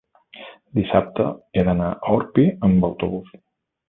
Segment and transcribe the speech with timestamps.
[0.77, 1.27] dissabte
[1.59, 3.29] he d'anar a Orpí amb autobús.